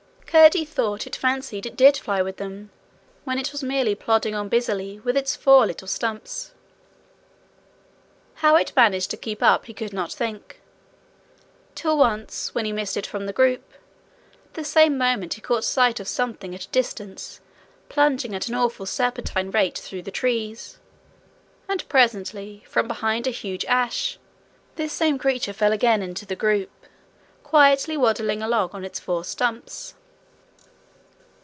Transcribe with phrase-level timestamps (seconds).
[0.31, 2.69] Curdie thought it fancied it did fly with them,
[3.25, 6.53] when it was merely plodding on busily with its four little stumps.
[8.35, 10.61] How it managed to keep up he could not think,
[11.75, 13.73] till once when he missed it from the group:
[14.53, 17.41] the same moment he caught sight of something at a distance
[17.89, 20.79] plunging at an awful serpentine rate through the trees,
[21.67, 24.17] and presently, from behind a huge ash,
[24.77, 26.71] this same creature fell again into the group,
[27.43, 29.95] quietly waddling along on its four stumps.